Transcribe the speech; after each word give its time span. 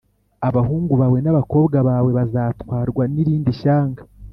Abahungu 0.47 0.93
bawe 1.01 1.17
n’abakobwa 1.21 1.77
bawe 1.87 2.09
bazatwarwa 2.17 3.03
n’irindi 3.13 3.51
shyanga 3.59 4.01